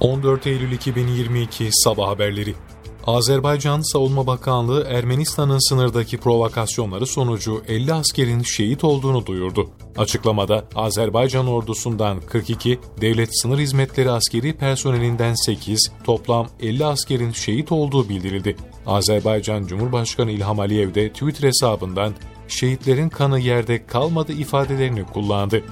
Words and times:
14 0.00 0.46
Eylül 0.46 0.72
2022 0.72 1.68
Sabah 1.72 2.08
Haberleri 2.08 2.54
Azerbaycan 3.06 3.92
Savunma 3.92 4.26
Bakanlığı 4.26 4.84
Ermenistan'ın 4.84 5.68
sınırdaki 5.68 6.18
provokasyonları 6.18 7.06
sonucu 7.06 7.62
50 7.68 7.94
askerin 7.94 8.42
şehit 8.42 8.84
olduğunu 8.84 9.26
duyurdu. 9.26 9.70
Açıklamada 9.96 10.64
Azerbaycan 10.74 11.46
ordusundan 11.46 12.20
42, 12.20 12.78
devlet 13.00 13.40
sınır 13.42 13.58
hizmetleri 13.58 14.10
askeri 14.10 14.56
personelinden 14.56 15.34
8, 15.34 15.92
toplam 16.04 16.48
50 16.60 16.84
askerin 16.84 17.32
şehit 17.32 17.72
olduğu 17.72 18.08
bildirildi. 18.08 18.56
Azerbaycan 18.86 19.66
Cumhurbaşkanı 19.66 20.30
İlham 20.30 20.60
Aliyev 20.60 20.94
de 20.94 21.12
Twitter 21.12 21.48
hesabından 21.48 22.14
şehitlerin 22.48 23.08
kanı 23.08 23.40
yerde 23.40 23.86
kalmadı 23.86 24.32
ifadelerini 24.32 25.04
kullandı. 25.04 25.64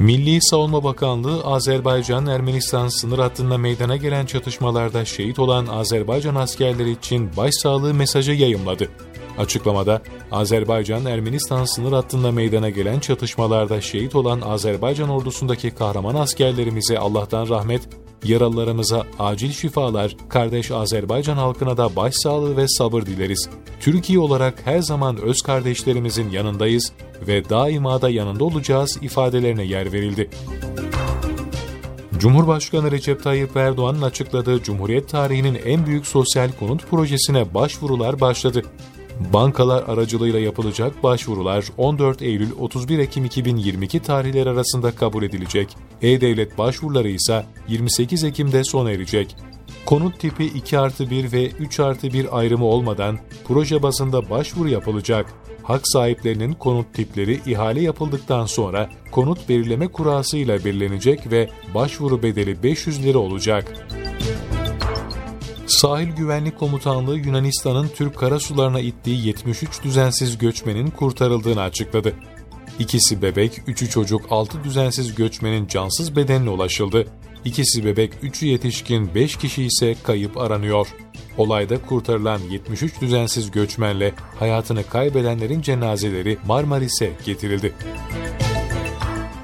Milli 0.00 0.38
Savunma 0.42 0.84
Bakanlığı, 0.84 1.44
Azerbaycan-Ermenistan 1.44 2.88
sınır 2.88 3.18
hattında 3.18 3.58
meydana 3.58 3.96
gelen 3.96 4.26
çatışmalarda 4.26 5.04
şehit 5.04 5.38
olan 5.38 5.66
Azerbaycan 5.66 6.34
askerleri 6.34 6.90
için 6.90 7.30
başsağlığı 7.36 7.94
mesajı 7.94 8.32
yayımladı. 8.32 8.88
Açıklamada, 9.38 10.02
Azerbaycan-Ermenistan 10.32 11.64
sınır 11.64 11.92
hattında 11.92 12.32
meydana 12.32 12.70
gelen 12.70 13.00
çatışmalarda 13.00 13.80
şehit 13.80 14.14
olan 14.14 14.40
Azerbaycan 14.40 15.08
ordusundaki 15.08 15.70
kahraman 15.70 16.14
askerlerimize 16.14 16.98
Allah'tan 16.98 17.48
rahmet, 17.48 17.88
Yaralılarımıza 18.24 19.06
acil 19.18 19.52
şifalar, 19.52 20.16
kardeş 20.28 20.70
Azerbaycan 20.70 21.36
halkına 21.36 21.76
da 21.76 21.96
başsağlığı 21.96 22.56
ve 22.56 22.68
sabır 22.68 23.06
dileriz. 23.06 23.48
Türkiye 23.80 24.18
olarak 24.18 24.54
her 24.64 24.78
zaman 24.78 25.16
öz 25.16 25.42
kardeşlerimizin 25.42 26.30
yanındayız 26.30 26.92
ve 27.26 27.48
daima 27.48 28.02
da 28.02 28.10
yanında 28.10 28.44
olacağız 28.44 28.98
ifadelerine 29.02 29.64
yer 29.64 29.92
verildi. 29.92 30.30
Cumhurbaşkanı 32.18 32.90
Recep 32.90 33.22
Tayyip 33.22 33.56
Erdoğan'ın 33.56 34.02
açıkladığı 34.02 34.62
Cumhuriyet 34.62 35.08
tarihinin 35.08 35.60
en 35.64 35.86
büyük 35.86 36.06
sosyal 36.06 36.48
konut 36.58 36.90
projesine 36.90 37.54
başvurular 37.54 38.20
başladı. 38.20 38.62
Bankalar 39.20 39.82
aracılığıyla 39.82 40.38
yapılacak 40.38 41.02
başvurular 41.02 41.64
14 41.78 42.22
Eylül 42.22 42.50
31 42.58 42.98
Ekim 42.98 43.24
2022 43.24 44.00
tarihleri 44.00 44.50
arasında 44.50 44.90
kabul 44.94 45.22
edilecek. 45.22 45.76
E-Devlet 46.02 46.58
başvuruları 46.58 47.08
ise 47.08 47.46
28 47.68 48.24
Ekim'de 48.24 48.64
sona 48.64 48.90
erecek. 48.90 49.36
Konut 49.86 50.20
tipi 50.20 50.44
2 50.44 50.78
artı 50.78 51.10
1 51.10 51.32
ve 51.32 51.46
3 51.46 51.80
artı 51.80 52.12
1 52.12 52.38
ayrımı 52.38 52.64
olmadan 52.64 53.18
proje 53.44 53.82
bazında 53.82 54.30
başvuru 54.30 54.68
yapılacak. 54.68 55.26
Hak 55.62 55.80
sahiplerinin 55.84 56.52
konut 56.52 56.94
tipleri 56.94 57.40
ihale 57.46 57.80
yapıldıktan 57.80 58.46
sonra 58.46 58.90
konut 59.12 59.48
belirleme 59.48 59.88
kurasıyla 59.88 60.64
belirlenecek 60.64 61.30
ve 61.30 61.48
başvuru 61.74 62.22
bedeli 62.22 62.62
500 62.62 63.02
lira 63.02 63.18
olacak. 63.18 63.86
Sahil 65.70 66.08
Güvenlik 66.08 66.58
Komutanlığı 66.58 67.18
Yunanistan'ın 67.18 67.88
Türk 67.88 68.18
karasularına 68.18 68.80
ittiği 68.80 69.26
73 69.26 69.82
düzensiz 69.82 70.38
göçmenin 70.38 70.90
kurtarıldığını 70.90 71.62
açıkladı. 71.62 72.14
İkisi 72.78 73.22
bebek, 73.22 73.52
üçü 73.66 73.90
çocuk, 73.90 74.22
altı 74.30 74.64
düzensiz 74.64 75.14
göçmenin 75.14 75.66
cansız 75.66 76.16
bedenine 76.16 76.50
ulaşıldı. 76.50 77.06
İkisi 77.44 77.84
bebek, 77.84 78.12
üçü 78.22 78.46
yetişkin, 78.46 79.14
beş 79.14 79.36
kişi 79.36 79.64
ise 79.64 79.96
kayıp 80.02 80.36
aranıyor. 80.36 80.88
Olayda 81.38 81.82
kurtarılan 81.82 82.40
73 82.50 83.00
düzensiz 83.00 83.50
göçmenle 83.50 84.14
hayatını 84.38 84.88
kaybedenlerin 84.88 85.62
cenazeleri 85.62 86.38
Marmaris'e 86.46 87.12
getirildi. 87.26 87.74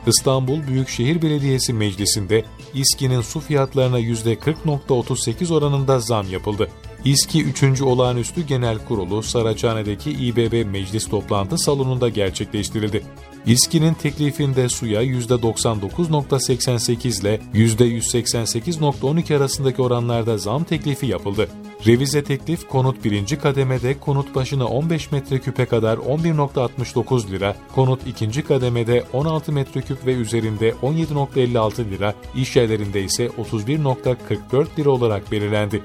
İstanbul 0.06 0.66
Büyükşehir 0.66 1.22
Belediyesi 1.22 1.72
Meclisi'nde 1.72 2.44
İSKİ'nin 2.74 3.20
su 3.20 3.40
fiyatlarına 3.40 4.00
%40.38 4.00 5.54
oranında 5.54 6.00
zam 6.00 6.30
yapıldı. 6.30 6.68
İSKİ 7.06 7.44
3. 7.44 7.82
Olağanüstü 7.82 8.46
Genel 8.46 8.78
Kurulu 8.78 9.22
Saraçhane'deki 9.22 10.11
İBB 10.11 10.67
Meclis 10.67 11.08
Toplantı 11.08 11.58
Salonu'nda 11.58 12.08
gerçekleştirildi. 12.08 13.02
İSKİ'nin 13.46 13.94
teklifinde 13.94 14.68
suya 14.68 15.05
%99.88 15.05 17.20
ile 17.20 17.40
%188.12 17.55 19.36
arasındaki 19.36 19.83
oranlarda 19.83 20.39
zam 20.39 20.64
teklifi 20.64 21.06
yapıldı. 21.06 21.48
Revize 21.86 22.24
teklif 22.24 22.68
konut 22.68 23.05
birinci 23.05 23.39
kademede 23.39 24.00
konut 24.00 24.34
başına 24.34 24.66
15 24.66 25.12
metreküpe 25.12 25.66
kadar 25.66 25.96
11.69 25.96 27.30
lira, 27.30 27.56
konut 27.74 28.06
ikinci 28.06 28.45
kademede 28.45 29.05
16 29.12 29.52
metreküp 29.52 30.06
ve 30.06 30.14
üzerinde 30.14 30.70
17.56 30.70 31.90
lira, 31.90 32.14
iş 32.36 32.56
yerlerinde 32.56 33.02
ise 33.02 33.27
31.44 33.27 34.66
lira 34.78 34.90
olarak 34.90 35.33
belirlendi. 35.33 35.83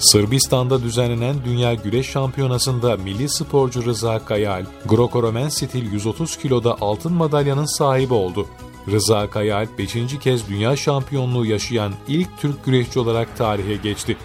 Sırbistan'da 0.00 0.82
düzenlenen 0.82 1.36
Dünya 1.44 1.74
Güreş 1.74 2.10
Şampiyonası'nda 2.10 2.96
milli 2.96 3.28
sporcu 3.28 3.84
Rıza 3.84 4.24
Kayal, 4.24 4.64
Greco-Romen 4.86 5.48
stil 5.48 5.92
130 5.92 6.36
kiloda 6.36 6.76
altın 6.80 7.12
madalyanın 7.12 7.78
sahibi 7.78 8.14
oldu. 8.14 8.46
Rıza 8.90 9.30
Kayal 9.30 9.66
5. 9.78 9.96
kez 10.20 10.48
dünya 10.48 10.76
şampiyonluğu 10.76 11.46
yaşayan 11.46 11.92
ilk 12.08 12.28
Türk 12.40 12.64
güreşçi 12.64 12.98
olarak 12.98 13.36
tarihe 13.36 13.76
geçti. 13.76 14.16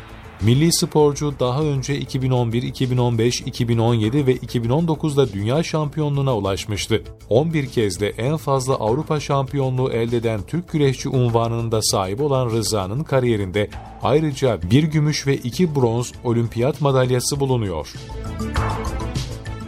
Milli 0.41 0.73
sporcu 0.73 1.33
daha 1.39 1.61
önce 1.61 1.97
2011, 1.97 2.63
2015, 2.63 3.41
2017 3.41 4.27
ve 4.27 4.35
2019'da 4.35 5.33
dünya 5.33 5.63
şampiyonluğuna 5.63 6.37
ulaşmıştı. 6.37 7.03
11 7.29 7.65
kez 7.65 7.99
de 7.99 8.09
en 8.09 8.37
fazla 8.37 8.75
Avrupa 8.75 9.19
şampiyonluğu 9.19 9.91
elde 9.91 10.17
eden 10.17 10.41
Türk 10.47 10.71
güreşçi 10.71 11.09
unvanının 11.09 11.71
da 11.71 11.81
sahip 11.81 12.21
olan 12.21 12.49
Rıza'nın 12.49 13.03
kariyerinde 13.03 13.69
ayrıca 14.03 14.59
bir 14.71 14.83
gümüş 14.83 15.27
ve 15.27 15.35
iki 15.37 15.75
bronz 15.75 16.11
olimpiyat 16.23 16.81
madalyası 16.81 17.39
bulunuyor. 17.39 17.93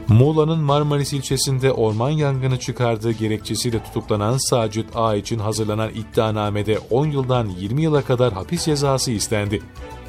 Muğla'nın 0.09 0.59
Marmaris 0.59 1.13
ilçesinde 1.13 1.71
orman 1.71 2.09
yangını 2.09 2.59
çıkardığı 2.59 3.11
gerekçesiyle 3.11 3.83
tutuklanan 3.83 4.49
Sacit 4.49 4.85
A 4.95 5.15
için 5.15 5.39
hazırlanan 5.39 5.89
iddianamede 5.89 6.79
10 6.89 7.05
yıldan 7.05 7.49
20 7.49 7.81
yıla 7.81 8.01
kadar 8.01 8.33
hapis 8.33 8.65
cezası 8.65 9.11
istendi. 9.11 9.61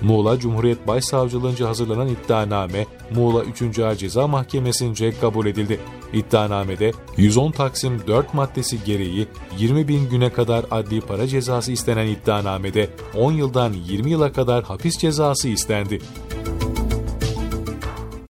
Muğla 0.03 0.39
Cumhuriyet 0.39 0.87
Başsavcılığınca 0.87 1.69
hazırlanan 1.69 2.09
iddianame 2.09 2.87
Muğla 3.15 3.45
3. 3.45 3.79
Ağır 3.79 3.95
Ceza 3.95 4.27
Mahkemesi'nce 4.27 5.19
kabul 5.21 5.47
edildi. 5.47 5.81
İddianamede 6.13 6.93
110 7.17 7.51
Taksim 7.51 8.07
4 8.07 8.35
maddesi 8.35 8.85
gereği 8.85 9.29
20 9.59 9.89
bin 9.89 10.09
güne 10.09 10.33
kadar 10.33 10.65
adli 10.71 11.01
para 11.01 11.27
cezası 11.27 11.73
istenen 11.73 12.07
iddianamede 12.07 12.91
10 13.15 13.33
yıldan 13.33 13.73
20 13.73 14.11
yıla 14.11 14.33
kadar 14.33 14.65
hapis 14.65 14.99
cezası 14.99 15.49
istendi. 15.49 16.01